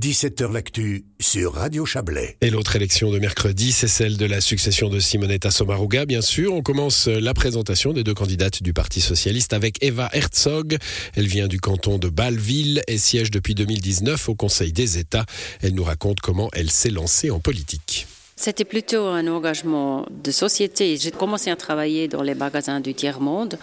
17h 0.00 0.50
L'actu 0.50 1.04
sur 1.20 1.52
Radio 1.52 1.84
Chablais. 1.84 2.38
Et 2.40 2.48
l'autre 2.48 2.74
élection 2.74 3.10
de 3.10 3.18
mercredi, 3.18 3.70
c'est 3.70 3.86
celle 3.86 4.16
de 4.16 4.24
la 4.24 4.40
succession 4.40 4.88
de 4.88 4.98
Simonetta 4.98 5.50
Sommaruga, 5.50 6.06
bien 6.06 6.22
sûr. 6.22 6.54
On 6.54 6.62
commence 6.62 7.06
la 7.06 7.34
présentation 7.34 7.92
des 7.92 8.02
deux 8.02 8.14
candidates 8.14 8.62
du 8.62 8.72
Parti 8.72 9.02
Socialiste 9.02 9.52
avec 9.52 9.76
Eva 9.84 10.08
Herzog. 10.14 10.78
Elle 11.16 11.26
vient 11.26 11.48
du 11.48 11.60
canton 11.60 11.98
de 11.98 12.08
Bâle-Ville 12.08 12.82
et 12.88 12.96
siège 12.96 13.30
depuis 13.30 13.54
2019 13.54 14.30
au 14.30 14.34
Conseil 14.34 14.72
des 14.72 14.96
États. 14.96 15.26
Elle 15.60 15.74
nous 15.74 15.84
raconte 15.84 16.20
comment 16.20 16.48
elle 16.54 16.70
s'est 16.70 16.88
lancée 16.88 17.30
en 17.30 17.38
politique. 17.38 18.06
C'était 18.36 18.64
plutôt 18.64 19.04
un 19.04 19.26
engagement 19.26 20.06
de 20.24 20.30
société. 20.30 20.96
J'ai 20.96 21.10
commencé 21.10 21.50
à 21.50 21.56
travailler 21.56 22.08
dans 22.08 22.22
les 22.22 22.34
magasins 22.34 22.80
du 22.80 22.94
tiers-monde 22.94 23.58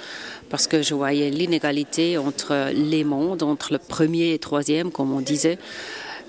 parce 0.52 0.68
que 0.68 0.84
je 0.84 0.94
voyais 0.94 1.32
l'inégalité 1.32 2.20
entre 2.20 2.70
les 2.76 3.04
mondes, 3.04 3.42
entre 3.42 3.74
le 3.74 3.80
premier 3.80 4.34
et 4.34 4.38
troisième, 4.38 4.92
comme 4.92 5.14
on 5.14 5.22
disait. 5.22 5.58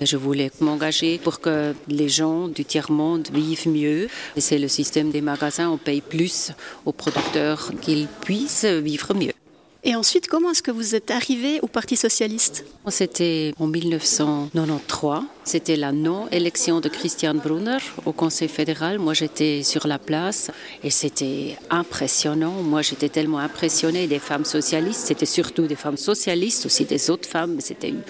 Je 0.01 0.17
voulais 0.17 0.51
m'engager 0.61 1.17
pour 1.17 1.39
que 1.41 1.73
les 1.87 2.09
gens 2.09 2.47
du 2.47 2.63
tiers-monde 2.63 3.27
vivent 3.33 3.67
mieux. 3.67 4.07
C'est 4.37 4.57
le 4.57 4.67
système 4.67 5.11
des 5.11 5.21
magasins, 5.21 5.69
on 5.69 5.77
paye 5.77 6.01
plus 6.01 6.51
aux 6.85 6.93
producteurs 6.93 7.71
qu'ils 7.81 8.07
puissent 8.07 8.65
vivre 8.65 9.13
mieux. 9.13 9.33
Et 9.81 9.95
ensuite, 9.95 10.27
comment 10.27 10.51
est-ce 10.51 10.61
que 10.61 10.71
vous 10.71 10.93
êtes 10.93 11.09
arrivé 11.09 11.59
au 11.61 11.67
Parti 11.67 11.95
socialiste? 11.95 12.65
C'était 12.89 13.53
en 13.57 13.67
1993. 13.67 15.21
C'était 15.45 15.77
la 15.77 15.93
non-élection 15.93 16.81
de 16.81 16.89
Christian 16.89 17.33
Brunner 17.35 17.77
au 18.05 18.11
Conseil 18.11 18.49
fédéral. 18.49 18.99
Moi, 18.99 19.13
j'étais 19.13 19.63
sur 19.63 19.87
la 19.87 19.97
place 19.97 20.51
et 20.83 20.89
c'était 20.89 21.57
impressionnant. 21.69 22.61
Moi, 22.61 22.81
j'étais 22.81 23.07
tellement 23.07 23.39
impressionnée 23.39 24.07
des 24.07 24.19
femmes 24.19 24.43
socialistes. 24.43 25.05
C'était 25.05 25.25
surtout 25.25 25.65
des 25.65 25.77
femmes 25.77 25.97
socialistes, 25.97 26.65
aussi 26.65 26.83
des 26.83 27.09
autres 27.09 27.29
femmes. 27.29 27.61
C'était 27.61 27.89
une 27.89 28.03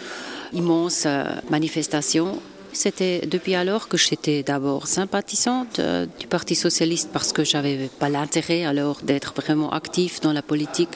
immense 0.53 1.03
euh, 1.05 1.23
manifestation. 1.49 2.39
C'était 2.71 3.25
depuis 3.25 3.55
alors 3.55 3.87
que 3.87 3.97
j'étais 3.97 4.43
d'abord 4.43 4.87
sympathisante 4.87 5.79
euh, 5.79 6.05
du 6.19 6.27
Parti 6.27 6.55
socialiste 6.55 7.09
parce 7.11 7.33
que 7.33 7.43
j'avais 7.43 7.89
pas 7.99 8.09
l'intérêt 8.09 8.63
alors 8.63 9.01
d'être 9.01 9.33
vraiment 9.35 9.71
active 9.71 10.19
dans 10.21 10.33
la 10.33 10.41
politique. 10.41 10.91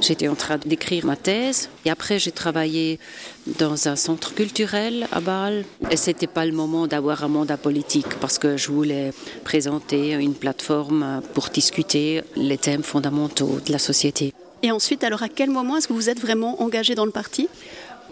J'étais 0.00 0.26
en 0.26 0.34
train 0.34 0.58
d'écrire 0.58 1.04
ma 1.06 1.14
thèse 1.14 1.68
et 1.84 1.90
après 1.90 2.18
j'ai 2.18 2.32
travaillé 2.32 2.98
dans 3.46 3.88
un 3.88 3.94
centre 3.94 4.34
culturel 4.34 5.06
à 5.12 5.20
Bâle 5.20 5.64
et 5.90 5.96
c'était 5.96 6.26
pas 6.26 6.44
le 6.44 6.52
moment 6.52 6.88
d'avoir 6.88 7.22
un 7.22 7.28
mandat 7.28 7.56
politique 7.56 8.18
parce 8.20 8.38
que 8.38 8.56
je 8.56 8.72
voulais 8.72 9.12
présenter 9.44 10.12
une 10.14 10.34
plateforme 10.34 11.20
pour 11.34 11.50
discuter 11.50 12.22
les 12.36 12.58
thèmes 12.58 12.82
fondamentaux 12.82 13.60
de 13.64 13.70
la 13.70 13.78
société. 13.78 14.32
Et 14.64 14.70
ensuite, 14.70 15.04
alors 15.04 15.22
à 15.22 15.28
quel 15.28 15.50
moment 15.50 15.76
est-ce 15.76 15.88
que 15.88 15.92
vous 15.92 16.08
êtes 16.08 16.20
vraiment 16.20 16.62
engagé 16.62 16.94
dans 16.94 17.04
le 17.04 17.10
parti? 17.10 17.48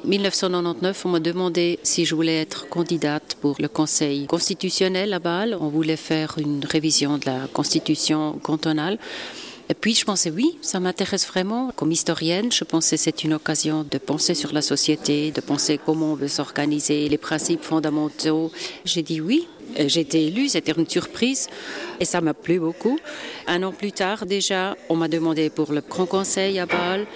1999, 0.04 1.04
on 1.04 1.08
m'a 1.10 1.20
demandé 1.20 1.78
si 1.82 2.04
je 2.04 2.14
voulais 2.14 2.40
être 2.40 2.68
candidate 2.68 3.36
pour 3.40 3.56
le 3.58 3.68
Conseil 3.68 4.26
constitutionnel 4.26 5.12
à 5.12 5.18
Bâle. 5.18 5.56
On 5.60 5.68
voulait 5.68 5.96
faire 5.96 6.36
une 6.38 6.64
révision 6.64 7.18
de 7.18 7.26
la 7.26 7.46
constitution 7.52 8.38
cantonale. 8.42 8.98
Et 9.68 9.74
puis 9.74 9.94
je 9.94 10.04
pensais 10.04 10.30
oui, 10.30 10.58
ça 10.62 10.80
m'intéresse 10.80 11.26
vraiment. 11.26 11.70
Comme 11.76 11.92
historienne, 11.92 12.50
je 12.50 12.64
pensais 12.64 12.96
c'est 12.96 13.24
une 13.24 13.34
occasion 13.34 13.86
de 13.88 13.98
penser 13.98 14.34
sur 14.34 14.52
la 14.52 14.62
société, 14.62 15.30
de 15.32 15.40
penser 15.40 15.78
comment 15.84 16.12
on 16.12 16.14
veut 16.14 16.28
s'organiser, 16.28 17.08
les 17.08 17.18
principes 17.18 17.62
fondamentaux. 17.62 18.50
J'ai 18.84 19.02
dit 19.02 19.20
oui. 19.20 19.46
J'ai 19.78 20.00
été 20.00 20.26
élue, 20.26 20.48
c'était 20.48 20.72
une 20.72 20.88
surprise 20.88 21.48
et 22.00 22.04
ça 22.04 22.20
m'a 22.20 22.34
plu 22.34 22.58
beaucoup. 22.58 22.98
Un 23.46 23.62
an 23.62 23.70
plus 23.70 23.92
tard 23.92 24.26
déjà, 24.26 24.76
on 24.88 24.96
m'a 24.96 25.06
demandé 25.06 25.48
pour 25.48 25.72
le 25.72 25.80
Grand 25.80 26.06
Conseil 26.06 26.58
à 26.58 26.66
Bâle. 26.66 27.06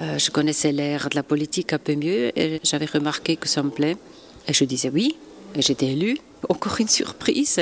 Euh, 0.00 0.18
je 0.18 0.30
connaissais 0.30 0.70
l'air 0.72 1.08
de 1.08 1.16
la 1.16 1.22
politique 1.22 1.72
un 1.72 1.78
peu 1.78 1.94
mieux 1.94 2.38
et 2.38 2.60
j'avais 2.62 2.86
remarqué 2.86 3.36
que 3.36 3.48
ça 3.48 3.62
me 3.62 3.70
plaît. 3.70 3.96
Et 4.46 4.52
je 4.52 4.64
disais 4.64 4.90
oui, 4.92 5.16
et 5.54 5.62
j'étais 5.62 5.88
élue. 5.88 6.18
Encore 6.48 6.76
une 6.78 6.88
surprise. 6.88 7.60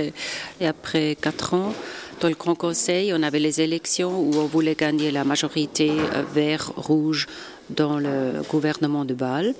Et 0.61 0.67
après 0.67 1.17
quatre 1.19 1.55
ans, 1.55 1.73
dans 2.21 2.29
le 2.29 2.35
Grand 2.35 2.55
Conseil, 2.55 3.13
on 3.15 3.23
avait 3.23 3.39
les 3.39 3.61
élections 3.61 4.21
où 4.21 4.35
on 4.37 4.47
voulait 4.47 4.75
gagner 4.75 5.11
la 5.11 5.25
majorité 5.25 5.91
euh, 5.91 6.23
vert-rouge 6.35 7.27
dans 7.71 7.99
le 7.99 8.43
gouvernement 8.51 9.05
de 9.05 9.15
Bâle. 9.15 9.55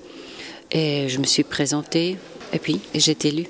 Et 0.71 1.09
je 1.09 1.17
me 1.19 1.25
suis 1.25 1.43
présentée 1.43 2.17
et 2.53 2.59
puis 2.59 2.79
été 2.93 3.29
élue. 3.29 3.47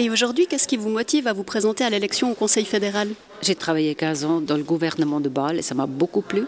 Et 0.00 0.08
aujourd'hui, 0.08 0.46
qu'est-ce 0.46 0.66
qui 0.66 0.78
vous 0.78 0.88
motive 0.88 1.26
à 1.26 1.34
vous 1.34 1.42
présenter 1.42 1.84
à 1.84 1.90
l'élection 1.90 2.32
au 2.32 2.34
Conseil 2.34 2.64
fédéral? 2.64 3.10
J'ai 3.42 3.54
travaillé 3.54 3.94
15 3.94 4.24
ans 4.24 4.40
dans 4.40 4.56
le 4.56 4.62
gouvernement 4.62 5.20
de 5.20 5.28
Bâle 5.28 5.58
et 5.58 5.62
ça 5.62 5.74
m'a 5.74 5.84
beaucoup 5.84 6.22
plu. 6.22 6.46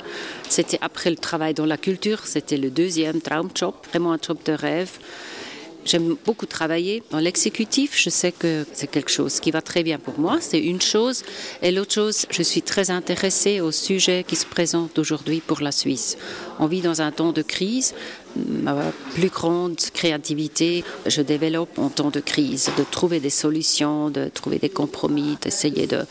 C'était 0.49 0.79
après 0.81 1.11
le 1.11 1.17
travail 1.17 1.53
dans 1.53 1.67
la 1.67 1.77
culture, 1.77 2.21
c'était 2.25 2.57
le 2.57 2.71
deuxième 2.71 3.21
Traumjob, 3.21 3.75
vraiment 3.91 4.15
un 4.15 4.19
job 4.27 4.39
de 4.47 4.53
rêve. 4.53 4.93
J'aime 5.85 6.17
beaucoup 6.25 6.47
travailler 6.47 7.03
dans 7.11 7.19
l'exécutif. 7.19 8.01
Je 8.01 8.09
sais 8.09 8.31
que 8.31 8.65
c'est 8.73 8.87
quelque 8.87 9.11
chose 9.11 9.41
qui 9.41 9.51
va 9.51 9.61
très 9.61 9.83
bien 9.83 9.99
pour 9.99 10.19
moi. 10.19 10.39
C'est 10.41 10.61
une 10.61 10.81
chose. 10.81 11.25
Et 11.61 11.73
l'autre 11.73 11.93
chose, 11.93 12.27
je 12.31 12.43
suis 12.43 12.62
très 12.62 12.91
intéressée 12.91 13.61
au 13.61 13.73
sujet 13.73 14.25
qui 14.27 14.37
se 14.37 14.47
présente 14.47 14.99
aujourd'hui 14.99 15.43
pour 15.45 15.61
la 15.61 15.73
Suisse. 15.73 16.17
On 16.61 16.67
vit 16.67 16.83
dans 16.83 17.03
un 17.03 17.11
temps 17.11 17.33
de 17.33 17.43
crise. 17.43 17.95
Ma 18.37 18.76
plus 19.15 19.28
grande 19.28 19.76
créativité, 19.93 20.84
je 21.06 21.20
développe 21.20 21.78
en 21.78 21.91
temps 21.91 22.10
de 22.10 22.20
crise, 22.20 22.70
de 22.78 22.84
trouver 22.84 23.20
des 23.20 23.31
solutions, 23.31 24.09
de 24.10 24.28
trouver 24.28 24.59
des 24.59 24.70
compromis, 24.70 25.37
d'essayer 25.41 25.87
de 25.87 26.06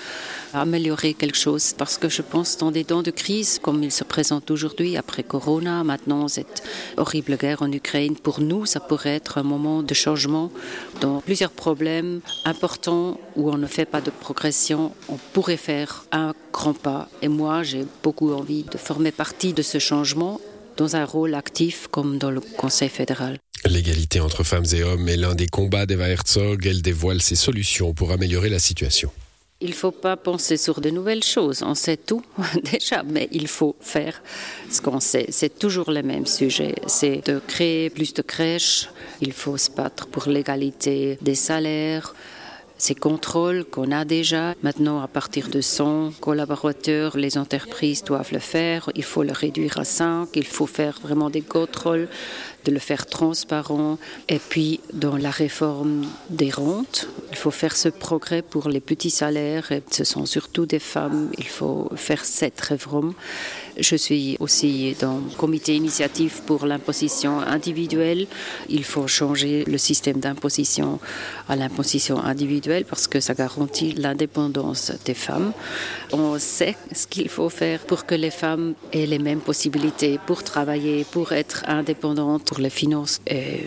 améliorer 0.53 1.13
quelque 1.13 1.37
chose. 1.37 1.73
Parce 1.77 1.97
que 1.97 2.09
je 2.09 2.21
pense 2.21 2.57
dans 2.57 2.71
des 2.71 2.83
temps 2.83 3.01
de 3.01 3.11
crise, 3.11 3.59
comme 3.59 3.83
il 3.83 3.91
se 3.91 4.03
présente 4.03 4.51
aujourd'hui, 4.51 4.97
après 4.97 5.23
Corona, 5.23 5.83
maintenant 5.83 6.27
cette 6.27 6.63
horrible 6.97 7.37
guerre 7.37 7.61
en 7.61 7.71
Ukraine, 7.71 8.15
pour 8.15 8.39
nous, 8.41 8.65
ça 8.65 8.79
pourrait 8.79 9.15
être 9.15 9.37
un 9.37 9.43
moment 9.43 9.83
de 9.83 9.93
changement 9.93 10.51
dans 10.99 11.21
plusieurs 11.21 11.51
problèmes 11.51 12.21
importants 12.45 13.19
où 13.35 13.49
on 13.49 13.57
ne 13.57 13.67
fait 13.67 13.85
pas 13.85 14.01
de 14.01 14.11
progression. 14.11 14.91
On 15.09 15.17
pourrait 15.33 15.57
faire 15.57 16.05
un 16.11 16.33
grand 16.51 16.73
pas. 16.73 17.07
Et 17.21 17.27
moi, 17.27 17.63
j'ai 17.63 17.85
beaucoup 18.03 18.31
envie 18.31 18.63
de 18.63 18.77
former 18.77 19.11
partie 19.11 19.53
de 19.53 19.61
ce 19.61 19.79
changement 19.79 20.39
dans 20.77 20.95
un 20.95 21.05
rôle 21.05 21.35
actif 21.35 21.87
comme 21.89 22.17
dans 22.17 22.31
le 22.31 22.41
Conseil 22.41 22.89
fédéral. 22.89 23.37
L'égalité 23.65 24.19
entre 24.19 24.43
femmes 24.43 24.65
et 24.73 24.83
hommes 24.83 25.07
est 25.07 25.17
l'un 25.17 25.35
des 25.35 25.47
combats 25.47 25.85
d'Eva 25.85 26.09
Herzog. 26.09 26.65
Elle 26.65 26.81
dévoile 26.81 27.21
ses 27.21 27.35
solutions 27.35 27.93
pour 27.93 28.11
améliorer 28.11 28.49
la 28.49 28.59
situation. 28.59 29.11
Il 29.63 29.69
ne 29.69 29.75
faut 29.75 29.91
pas 29.91 30.17
penser 30.17 30.57
sur 30.57 30.81
de 30.81 30.89
nouvelles 30.89 31.23
choses. 31.23 31.61
On 31.61 31.75
sait 31.75 31.97
tout 31.97 32.23
déjà, 32.71 33.03
mais 33.03 33.29
il 33.31 33.47
faut 33.47 33.75
faire 33.79 34.23
ce 34.71 34.81
qu'on 34.81 34.99
sait. 34.99 35.27
C'est 35.29 35.59
toujours 35.59 35.91
le 35.91 36.01
même 36.01 36.25
sujet. 36.25 36.73
C'est 36.87 37.23
de 37.27 37.39
créer 37.45 37.91
plus 37.91 38.15
de 38.15 38.23
crèches. 38.23 38.89
Il 39.21 39.33
faut 39.33 39.57
se 39.57 39.69
battre 39.69 40.07
pour 40.07 40.27
l'égalité 40.27 41.19
des 41.21 41.35
salaires 41.35 42.15
ces 42.81 42.95
contrôles 42.95 43.63
qu'on 43.63 43.91
a 43.91 44.05
déjà. 44.05 44.55
Maintenant, 44.63 45.01
à 45.01 45.07
partir 45.07 45.49
de 45.49 45.61
100 45.61 46.13
collaborateurs, 46.19 47.15
les 47.15 47.37
entreprises 47.37 48.03
doivent 48.03 48.33
le 48.33 48.39
faire. 48.39 48.89
Il 48.95 49.03
faut 49.03 49.21
le 49.21 49.33
réduire 49.33 49.77
à 49.77 49.83
5. 49.83 50.29
Il 50.33 50.47
faut 50.47 50.65
faire 50.65 50.99
vraiment 50.99 51.29
des 51.29 51.43
contrôles, 51.43 52.07
de 52.65 52.71
le 52.71 52.79
faire 52.79 53.05
transparent. 53.05 53.99
Et 54.29 54.39
puis, 54.39 54.79
dans 54.93 55.15
la 55.15 55.29
réforme 55.29 56.07
des 56.31 56.49
rentes, 56.49 57.07
il 57.29 57.37
faut 57.37 57.51
faire 57.51 57.77
ce 57.77 57.89
progrès 57.89 58.41
pour 58.41 58.67
les 58.67 58.79
petits 58.81 59.11
salaires. 59.11 59.69
Ce 59.91 60.03
sont 60.03 60.25
surtout 60.25 60.65
des 60.65 60.79
femmes. 60.79 61.29
Il 61.37 61.47
faut 61.47 61.87
faire 61.95 62.25
cette 62.25 62.59
réforme. 62.61 63.13
Je 63.77 63.95
suis 63.95 64.37
aussi 64.39 64.95
dans 64.99 65.17
le 65.17 65.35
comité 65.37 65.75
initiative 65.75 66.41
pour 66.45 66.65
l'imposition 66.65 67.39
individuelle. 67.39 68.27
Il 68.69 68.83
faut 68.83 69.07
changer 69.07 69.63
le 69.65 69.77
système 69.77 70.19
d'imposition 70.19 70.99
à 71.47 71.55
l'imposition 71.55 72.19
individuelle 72.19 72.85
parce 72.85 73.07
que 73.07 73.19
ça 73.19 73.33
garantit 73.33 73.93
l'indépendance 73.93 74.91
des 75.05 75.13
femmes. 75.13 75.53
On 76.11 76.37
sait 76.39 76.75
ce 76.93 77.07
qu'il 77.07 77.29
faut 77.29 77.49
faire 77.49 77.79
pour 77.81 78.05
que 78.05 78.15
les 78.15 78.31
femmes 78.31 78.73
aient 78.91 79.05
les 79.05 79.19
mêmes 79.19 79.41
possibilités 79.41 80.19
pour 80.25 80.43
travailler, 80.43 81.05
pour 81.05 81.31
être 81.31 81.63
indépendantes, 81.67 82.43
pour 82.43 82.59
les 82.59 82.69
finances. 82.69 83.21
Et 83.27 83.65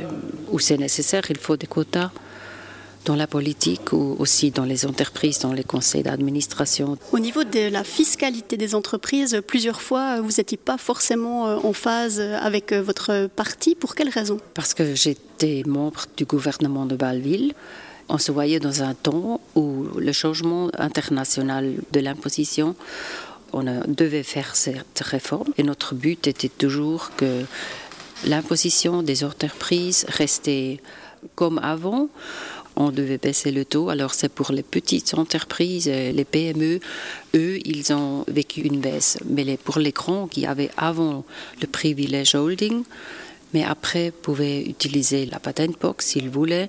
où 0.51 0.59
c'est 0.59 0.79
nécessaire, 0.79 1.23
il 1.31 1.39
faut 1.39 1.57
des 1.57 1.67
quotas 1.67 2.11
dans 3.05 3.17
la 3.17 3.27
politique 3.27 3.93
ou 3.93 4.17
aussi 4.19 4.51
dans 4.51 4.65
les 4.65 4.87
entreprises, 4.87 5.39
dans 5.41 5.53
les 5.53 5.65
conseils 5.65 6.03
d'administration? 6.03 6.97
Au 7.13 7.19
niveau 7.19 7.45
de 7.45 7.69
la 7.71 7.85
fiscalité 7.85 8.57
des 8.57 8.75
entreprises, 8.75 9.43
plusieurs 9.47 9.81
fois, 9.81 10.21
vous 10.21 10.33
n'étiez 10.39 10.59
pas 10.59 10.79
forcément 10.79 11.47
euh, 11.47 11.57
en 11.63 11.73
phase 11.73 12.21
avec 12.21 12.73
euh, 12.73 12.83
votre 12.83 13.29
parti. 13.29 13.75
Pour 13.75 13.95
quelles 13.95 14.09
raisons 14.09 14.39
Parce 14.55 14.75
que 14.75 14.95
j'étais 14.95 15.63
membre 15.67 16.07
du 16.17 16.25
gouvernement 16.25 16.87
de 16.87 16.97
Bâle-Ville. 16.97 17.53
On 18.09 18.19
se 18.19 18.33
voyait 18.33 18.61
dans 18.61 18.83
un 18.83 18.95
temps 18.95 19.41
où 19.55 19.87
le 19.97 20.13
changement 20.13 20.71
international 20.77 21.75
de 21.93 22.01
l'imposition, 22.01 22.77
on 23.53 23.65
devait 23.87 24.23
faire 24.23 24.57
cette 24.57 25.01
réforme. 25.01 25.49
Et 25.57 25.63
notre 25.63 25.95
but 25.95 26.27
était 26.27 26.51
toujours 26.51 27.13
que 27.17 27.45
l'imposition 28.27 29.03
des 29.03 29.25
entreprises 29.25 30.05
restait 30.09 30.81
comme 31.35 31.59
avant 31.59 32.09
on 32.77 32.91
devait 32.91 33.19
baisser 33.19 33.51
le 33.51 33.65
taux. 33.65 33.89
Alors 33.89 34.15
c'est 34.15 34.29
pour 34.29 34.53
les 34.53 34.63
petites 34.63 35.15
entreprises, 35.15 35.87
les 35.87 36.25
PME, 36.25 36.81
eux, 37.35 37.59
ils 37.65 37.93
ont 37.93 38.25
vécu 38.29 38.61
une 38.63 38.81
baisse. 38.81 39.19
Mais 39.25 39.57
pour 39.57 39.79
les 39.79 39.93
grands 39.93 40.27
qui 40.27 40.47
avaient 40.47 40.71
avant 40.77 41.25
le 41.61 41.67
privilège 41.67 42.35
holding, 42.35 42.85
Mais 43.55 43.63
après, 43.63 44.11
pouvaient 44.11 44.63
utiliser 44.63 45.27
la 45.27 45.39
patent 45.39 45.79
box 45.81 46.07
s'ils 46.07 46.29
voulaient. 46.29 46.69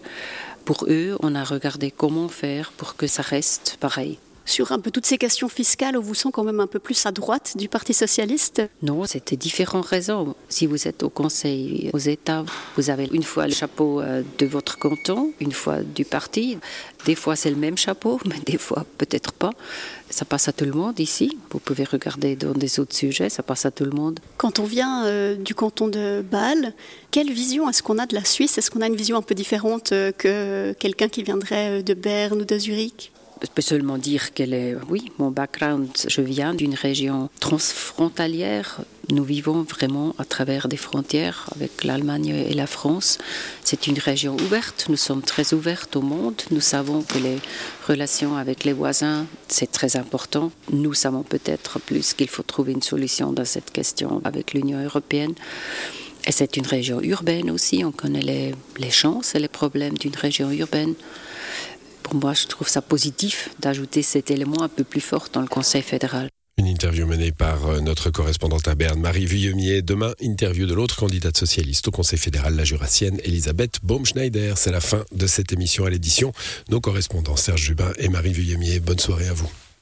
Pour 0.66 0.86
eux, 0.88 1.18
on 1.20 1.34
a 1.34 1.44
regardé 1.44 1.90
comment 1.90 2.30
faire 2.30 2.72
pour 2.78 2.96
que 2.96 3.08
ça 3.08 3.24
reste 3.24 3.78
pareil 3.80 4.20
sur 4.46 4.72
un 4.72 4.80
peu 4.80 4.92
toutes 4.92 5.06
ces 5.06 5.18
questions 5.18 5.50
fiscales, 5.50 5.98
on 5.98 6.02
vous 6.02 6.14
sent 6.14 6.30
quand 6.32 6.44
même 6.44 6.60
un 6.60 6.68
peu 6.68 6.80
plus 6.80 7.06
à 7.06 7.12
droite 7.12 7.54
du 7.58 7.68
Parti 7.68 7.94
socialiste 7.94 8.62
Non, 8.84 9.06
c'était 9.06 9.36
différentes 9.36 9.88
raisons. 9.88 10.36
Si 10.50 10.68
vous 10.68 10.88
êtes 10.88 11.04
au 11.04 11.10
Conseil 11.10 11.90
aux 11.94 11.98
États, 11.98 12.46
vous 12.78 12.90
avez 12.92 13.10
une 13.12 13.24
fois 13.24 13.48
le 13.48 13.54
chapeau 13.54 14.02
euh, 14.02 14.22
de 14.38 14.46
votre 14.46 14.78
canton, 14.78 15.32
une 15.40 15.52
fois 15.52 15.82
du 15.82 16.06
parti. 16.06 16.58
Des 17.06 17.16
fois 17.16 17.36
c'est 17.36 17.50
le 17.50 17.56
même 17.56 17.78
chapeau, 17.78 18.20
mais 18.26 18.40
des 18.46 18.60
fois 18.60 18.86
peut-être 18.98 19.34
pas. 19.34 19.52
Ça 20.12 20.26
passe 20.26 20.48
à 20.48 20.54
tout 20.54 20.66
le 20.66 20.74
monde 20.74 21.00
ici. 21.00 21.38
Vous 21.50 21.60
pouvez 21.60 21.84
regarder 21.84 22.36
dans 22.36 22.54
des 22.54 22.80
autres 22.80 22.96
sujets, 22.96 23.30
ça 23.30 23.42
passe 23.42 23.66
à 23.66 23.72
tout 23.72 23.84
le 23.86 23.92
monde. 23.92 24.20
Quand 24.38 24.60
on 24.60 24.64
vient 24.66 25.06
euh, 25.06 25.36
du 25.36 25.56
canton 25.56 25.88
de 25.88 26.24
Bâle, 26.30 26.74
quelle 27.10 27.32
vision 27.32 27.68
est-ce 27.68 27.82
qu'on 27.82 27.98
a 27.98 28.06
de 28.06 28.14
la 28.14 28.24
Suisse? 28.24 28.58
Est-ce 28.60 28.70
qu'on 28.70 28.82
a 28.82 28.88
une 28.88 28.96
vision 28.96 29.18
un 29.18 29.24
peu 29.24 29.34
différente 29.34 29.92
euh, 29.92 30.12
que 30.12 30.74
quelqu'un 30.74 31.08
qui 31.08 31.24
viendrait 31.24 31.82
de 31.82 31.94
Berne 31.96 32.42
ou 32.42 32.46
de 32.46 32.58
Zurich? 32.60 33.12
Je 33.42 33.48
peux 33.54 33.62
seulement 33.62 33.98
dire 33.98 34.34
qu'elle 34.34 34.54
est, 34.54 34.76
oui, 34.90 35.12
mon 35.18 35.30
background, 35.30 35.90
je 36.08 36.22
viens 36.22 36.54
d'une 36.54 36.74
région 36.74 37.30
transfrontalière. 37.40 38.82
Nous 39.10 39.24
vivons 39.24 39.64
vraiment 39.64 40.16
à 40.18 40.26
travers 40.26 40.68
des 40.68 40.78
frontières 40.78 41.50
avec 41.56 41.84
l'Allemagne 41.84 42.28
et 42.28 42.54
la 42.54 42.66
France. 42.66 43.18
C'est 43.64 43.88
une 43.88 44.00
région 44.00 44.36
ouverte, 44.38 44.86
nous 44.90 44.98
sommes 44.98 45.22
très 45.22 45.54
ouvertes 45.54 45.96
au 45.96 46.02
monde. 46.02 46.42
Nous 46.50 46.62
savons 46.62 47.02
que 47.02 47.18
les 47.18 47.38
relations 47.88 48.36
avec 48.38 48.64
les 48.64 48.74
voisins, 48.74 49.28
c'est 49.48 49.72
très 49.72 49.96
important. 49.98 50.52
Nous 50.72 50.94
savons 50.94 51.24
peut-être 51.24 51.80
plus 51.80 52.14
qu'il 52.14 52.30
faut 52.30 52.44
trouver 52.44 52.72
une 52.72 52.82
solution 52.82 53.32
dans 53.32 53.46
cette 53.46 53.72
question 53.72 54.22
avec 54.24 54.54
l'Union 54.54 54.84
européenne. 54.84 55.34
Et 56.28 56.32
c'est 56.32 56.58
une 56.58 56.66
région 56.66 57.02
urbaine 57.02 57.52
aussi, 57.52 57.84
on 57.86 57.92
connaît 57.92 58.22
les, 58.22 58.56
les 58.80 58.90
chances 58.90 59.36
et 59.36 59.40
les 59.40 59.48
problèmes 59.48 59.96
d'une 59.96 60.16
région 60.16 60.50
urbaine 60.50 60.96
pour 62.06 62.14
moi, 62.14 62.34
je 62.34 62.46
trouve 62.46 62.70
ça 62.70 62.84
positif 62.84 63.50
d'ajouter 63.60 64.04
cet 64.04 64.30
élément 64.30 64.62
un 64.62 64.68
peu 64.68 64.84
plus 64.84 65.02
fort 65.02 65.28
dans 65.34 65.42
le 65.42 65.48
Conseil 65.48 65.82
fédéral. 65.82 66.30
Une 66.58 66.68
interview 66.68 67.08
menée 67.08 67.32
par 67.32 67.66
euh, 67.66 67.80
notre 67.82 68.12
correspondante 68.12 68.68
à 68.68 68.76
Berne, 68.76 69.00
Marie 69.00 69.26
Vuillemier. 69.26 69.82
Demain, 69.82 70.14
interview 70.22 70.68
de 70.68 70.76
l'autre 70.76 70.98
candidate 70.98 71.36
socialiste 71.36 71.88
au 71.88 71.92
Conseil 71.92 72.20
fédéral, 72.20 72.56
la 72.56 72.64
jurassienne 72.64 73.20
Elisabeth 73.24 73.80
Baumschneider. 73.82 74.54
C'est 74.56 74.72
la 74.72 74.82
fin 74.82 75.04
de 75.12 75.26
cette 75.26 75.52
émission 75.52 75.86
à 75.86 75.90
l'édition. 75.90 76.32
Nos 76.70 76.80
correspondants 76.80 77.36
Serge 77.36 77.64
Jubin 77.64 77.92
et 77.98 78.08
Marie 78.08 78.34
Vuillemier. 78.34 78.80
Bonne 78.80 79.00
soirée 79.00 79.28
à 79.28 79.34
vous. 79.34 79.50